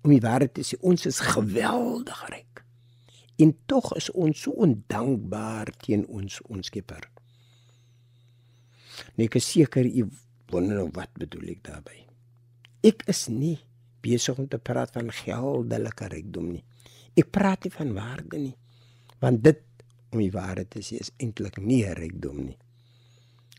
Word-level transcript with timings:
Om 0.00 0.14
die 0.14 0.22
waarheid 0.24 0.54
te 0.56 0.64
sê, 0.64 0.78
ons 0.80 1.06
is 1.08 1.20
geweldig 1.34 2.20
ryk. 2.32 2.62
En 3.40 3.54
tog 3.68 3.92
is 3.96 4.10
ons 4.12 4.44
so 4.46 4.52
ondankbaar 4.64 5.72
teen 5.80 6.06
ons 6.08 6.40
ons 6.48 6.66
Skepper. 6.66 7.06
Nee, 9.16 9.26
ek 9.28 9.38
is 9.40 9.48
seker 9.48 9.86
u 9.88 10.06
wonder 10.52 10.82
nou 10.82 10.88
wat 10.96 11.12
bedoel 11.18 11.54
ek 11.54 11.64
daarmee. 11.68 12.06
Ek 12.84 13.04
is 13.12 13.26
nie 13.32 13.58
besig 14.04 14.38
om 14.40 14.48
te 14.48 14.58
praat 14.60 14.92
van 14.96 15.12
geldelike 15.12 16.08
rykdom 16.12 16.50
nie. 16.54 16.64
Ek 17.18 17.28
praat 17.32 17.66
nie 17.66 17.74
van 17.74 17.92
waarde 17.96 18.40
nie. 18.40 18.56
Want 19.20 19.42
dit 19.44 19.60
om 20.10 20.20
die 20.20 20.32
waarheid 20.34 20.70
te 20.72 20.82
sê 20.84 20.98
is 21.00 21.12
eintlik 21.20 21.60
nie 21.62 21.84
rykdom 21.96 22.40
nie. 22.48 22.58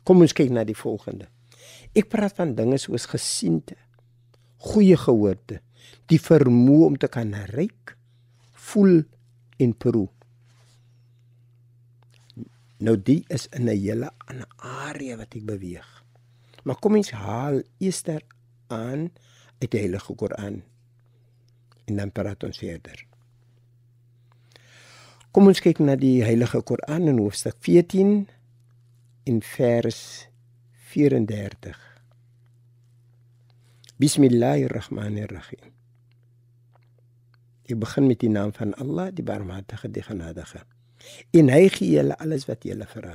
Kom 0.07 0.23
ons 0.23 0.33
kyk 0.35 0.51
na 0.53 0.65
die 0.67 0.77
volgende. 0.77 1.29
Ek 1.97 2.09
praat 2.11 2.35
van 2.39 2.55
dinge 2.57 2.79
soos 2.81 3.05
gesiente, 3.11 3.77
goeie 4.71 4.97
gehoorde, 4.97 5.61
die 6.11 6.19
vermoë 6.19 6.85
om 6.85 6.97
te 6.97 7.07
kan 7.07 7.33
ryk, 7.53 7.95
voel 8.71 9.03
en 9.61 9.73
proe. 9.77 10.09
Nou 12.81 12.97
die 12.97 13.21
is 13.29 13.47
in 13.53 13.69
'n 13.69 13.77
hele 13.77 14.09
ander 14.25 14.49
area 14.57 15.17
wat 15.17 15.35
ek 15.35 15.45
beweeg. 15.45 16.03
Maar 16.63 16.79
kom 16.79 16.95
ons 16.95 17.11
haal 17.11 17.61
eers 17.77 18.03
aan 18.67 19.11
uit 19.59 19.71
die 19.71 19.79
Heilige 19.79 20.15
Koran 20.15 20.63
en 21.85 21.95
dan 21.95 22.11
praat 22.11 22.43
ons 22.43 22.57
verder. 22.57 23.05
Kom 25.31 25.47
ons 25.47 25.59
kyk 25.59 25.79
na 25.79 25.95
die 25.95 26.23
Heilige 26.23 26.61
Koran 26.61 27.07
in 27.07 27.17
hoofstuk 27.17 27.55
14 27.59 28.27
in 29.23 29.41
vers 29.41 30.27
34. 30.91 31.90
Bismillahirrahmanirrahim. 34.01 35.73
Ek 37.69 37.77
begin 37.77 38.07
met 38.09 38.17
die 38.23 38.31
naam 38.33 38.49
van 38.57 38.71
Allah, 38.81 39.11
die 39.13 39.21
Barmhartige, 39.21 39.91
die 39.93 40.01
Genadige. 40.01 40.63
En 41.37 41.51
hy 41.53 41.67
gee 41.69 41.99
julle 41.99 42.17
alles 42.17 42.47
wat 42.49 42.65
julle 42.65 42.87
vra. 42.89 43.13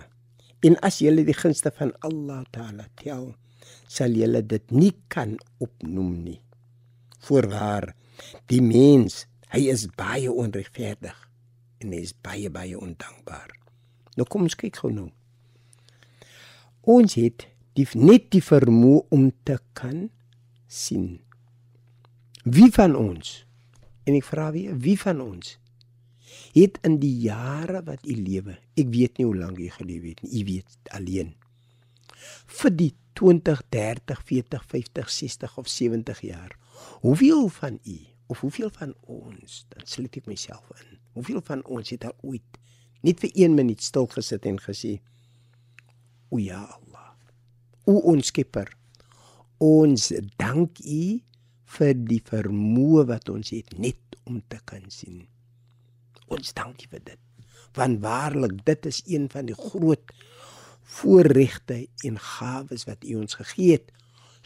En 0.62 0.78
as 0.86 1.00
julle 1.02 1.24
die 1.26 1.34
gunste 1.34 1.72
van 1.74 1.90
Allah 2.06 2.44
Taala 2.54 2.86
tel, 3.02 3.32
sal 3.90 4.14
julle 4.14 4.44
dit 4.46 4.70
nie 4.70 4.92
kan 5.10 5.34
opnoem 5.58 6.12
nie. 6.22 6.38
Voorwaar, 7.26 7.90
die 8.46 8.62
mens, 8.62 9.24
hy 9.50 9.66
is 9.74 9.88
baie 9.98 10.30
onregverdig 10.30 11.18
en 11.82 11.96
hy 11.98 12.04
is 12.06 12.14
baie 12.14 12.46
baie 12.46 12.78
ondankbaar. 12.78 13.50
Nou 14.14 14.30
kom 14.30 14.46
ons 14.46 14.54
kyk 14.54 14.78
gou 14.84 14.94
nou. 14.94 15.10
Ons 16.86 17.18
het 17.18 17.48
die 17.74 17.90
net 17.98 18.30
die 18.30 18.44
vermoë 18.54 19.08
om 19.10 19.32
te 19.42 19.58
kan 19.74 20.12
sien. 20.76 21.20
Wie 22.44 22.68
van 22.74 22.96
ons? 22.98 23.40
En 24.06 24.14
ek 24.14 24.26
vra 24.28 24.50
weer, 24.54 24.76
wie 24.78 24.98
van 25.00 25.22
ons 25.24 25.56
het 26.56 26.78
in 26.86 26.96
die 27.00 27.12
jare 27.26 27.82
wat 27.84 28.04
u 28.08 28.14
lewe, 28.16 28.56
ek 28.80 28.88
weet 28.92 29.18
nie 29.18 29.26
hoe 29.26 29.36
lank 29.36 29.58
u 29.60 29.66
geleef 29.72 30.04
het 30.06 30.22
nie, 30.24 30.40
u 30.40 30.44
weet 30.48 30.92
alleen. 30.96 31.34
Vir 32.60 32.72
die 32.76 32.92
20, 33.16 33.62
30, 33.72 34.22
40, 34.28 34.64
50, 34.72 35.10
60 35.10 35.56
of 35.60 35.68
70 35.68 36.20
jaar. 36.24 36.56
Hoeveel 37.04 37.48
van 37.48 37.78
u 37.84 37.96
of 38.26 38.40
hoeveel 38.40 38.70
van 38.74 38.94
ons, 39.06 39.64
dan 39.72 39.86
sluit 39.86 40.16
ek 40.20 40.28
myself 40.28 40.70
in. 40.80 40.96
Hoeveel 41.16 41.40
van 41.44 41.62
ons 41.64 41.92
het 41.94 42.04
al 42.04 42.16
ooit 42.26 42.60
net 43.06 43.20
vir 43.22 43.30
1 43.46 43.54
minuut 43.54 43.82
stil 43.82 44.08
gesit 44.10 44.46
en 44.48 44.58
gesê: 44.60 44.98
"O 46.28 46.40
ja 46.42 46.64
Allah, 46.64 47.12
o 47.84 48.00
ons 48.12 48.26
Skepper, 48.26 48.72
ons 49.62 50.12
dank 50.36 50.80
U 50.80 51.02
vir 51.76 51.94
die 52.08 52.20
vermoë 52.22 53.06
wat 53.10 53.28
ons 53.32 53.50
het 53.54 53.78
net 53.78 54.18
om 54.26 54.40
te 54.48 54.58
kan 54.64 54.84
sien. 54.90 55.26
Ons 56.32 56.52
dank 56.56 56.82
U 56.84 56.90
vir 56.90 57.04
dit. 57.04 57.22
Want 57.76 58.00
waarlik, 58.00 58.64
dit 58.64 58.86
is 58.86 59.02
een 59.06 59.28
van 59.32 59.46
die 59.46 59.56
groot 59.56 60.12
voorregte 60.96 61.86
en 62.06 62.18
gawes 62.18 62.86
wat 62.88 63.04
U 63.04 63.20
ons 63.22 63.38
gegee 63.40 63.76
het 63.78 63.92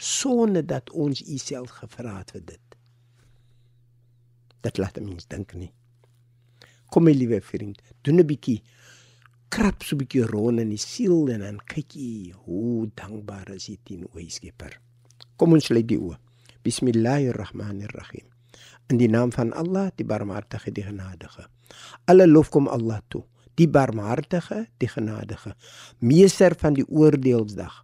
sonder 0.01 0.65
dat 0.65 0.89
ons 0.89 1.21
U 1.21 1.37
self 1.37 1.77
gevra 1.81 2.17
het 2.17 2.33
vir 2.35 2.45
dit. 2.55 2.77
Dit 4.61 4.77
laat 4.81 4.99
mens 5.01 5.27
dink 5.29 5.53
nie. 5.57 5.71
Kom 6.91 7.05
my 7.07 7.13
liewe 7.15 7.39
vriend, 7.41 7.79
doen 8.03 8.19
'n 8.19 8.27
bietjie 8.27 8.61
krap 9.49 9.83
so 9.83 9.95
'n 9.95 9.99
bietjie 9.99 10.25
rond 10.25 10.59
in 10.59 10.69
die 10.69 10.77
siel 10.77 11.29
en 11.29 11.39
dan 11.39 11.59
kyk 11.65 11.95
jy 11.95 12.33
hoe 12.45 12.89
dankbaar 12.95 13.49
is 13.55 13.69
jy 13.69 13.77
teen 13.83 14.05
o 14.05 14.19
Skepper. 14.27 14.79
Kom 15.41 15.55
ons 15.57 15.71
lê 15.73 15.81
die 15.81 15.97
oë. 15.97 16.19
Bismillahirrahmanirrahim. 16.61 18.27
In 18.93 18.99
die 18.99 19.07
naam 19.09 19.31
van 19.33 19.49
Allah, 19.57 19.87
die 19.97 20.05
Barmhartige, 20.05 20.69
die 20.69 20.83
Genadige. 20.85 21.47
Alle 22.05 22.27
lof 22.29 22.51
kom 22.53 22.67
Allah 22.69 22.99
toe, 23.09 23.23
die 23.57 23.65
Barmhartige, 23.65 24.67
die 24.77 24.91
Genadige, 24.91 25.55
meester 25.97 26.53
van 26.61 26.77
die 26.77 26.85
oordeelsdag. 26.85 27.79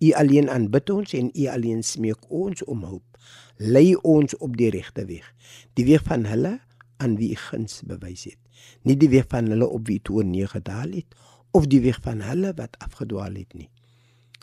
U 0.00 0.14
alleen 0.22 0.48
aanbid 0.48 0.94
ons 0.94 1.12
en 1.20 1.28
u 1.36 1.46
alleen 1.52 1.84
smeek 1.84 2.30
ons 2.32 2.64
om 2.64 2.88
hulp. 2.88 3.20
Lei 3.60 3.92
ons 4.00 4.32
op 4.40 4.56
die 4.56 4.72
regte 4.72 5.04
weeg, 5.04 5.28
die 5.76 5.84
weeg 5.84 6.08
van 6.08 6.24
hulle 6.24 6.56
aan 6.96 7.20
wie 7.20 7.34
guns 7.36 7.82
bewys 7.84 8.24
het. 8.30 8.40
Nie 8.88 8.96
die 8.96 9.12
weeg 9.12 9.28
van 9.28 9.52
hulle 9.52 9.68
op 9.68 9.84
wie 9.92 10.00
toe 10.00 10.24
nie 10.24 10.48
gedaal 10.48 10.96
het 10.96 11.24
of 11.52 11.68
die 11.68 11.84
weeg 11.84 12.00
van 12.08 12.24
hulle 12.24 12.56
wat 12.56 12.80
afgedwaal 12.80 13.36
het 13.36 13.52
nie. 13.52 13.68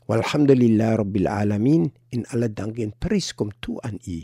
Walhamdulillah 0.03 0.99
rabbil 0.99 1.31
alamin 1.31 1.87
in 2.11 2.27
alle 2.35 2.51
dank 2.51 2.75
en 2.83 2.91
prys 2.91 3.31
kom 3.31 3.55
toe 3.63 3.79
aan 3.87 3.99
U. 4.03 4.19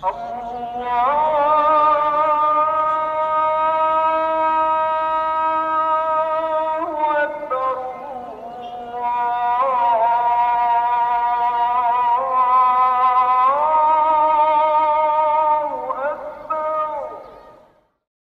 Allah 0.00 1.49